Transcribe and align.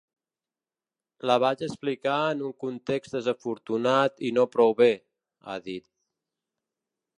La 1.31 1.35
vaig 1.43 1.61
explicar 1.67 2.15
en 2.31 2.41
un 2.47 2.55
context 2.65 3.17
desafortunat 3.19 4.27
i 4.31 4.35
no 4.41 4.49
prou 4.57 4.75
bé, 4.83 4.91
ha 5.51 5.61
dit. 5.71 5.89